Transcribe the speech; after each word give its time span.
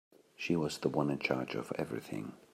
She 0.35 0.55
was 0.55 0.79
the 0.79 0.89
one 0.89 1.11
in 1.11 1.19
charge 1.19 1.53
of 1.53 1.71
everything. 1.77 2.31